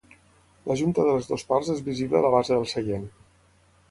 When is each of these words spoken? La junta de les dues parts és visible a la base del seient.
La 0.71 0.77
junta 0.79 1.03
de 1.07 1.11
les 1.17 1.27
dues 1.33 1.43
parts 1.51 1.69
és 1.75 1.83
visible 1.91 2.19
a 2.19 2.23
la 2.27 2.33
base 2.39 2.53
del 2.57 2.65
seient. 2.75 3.07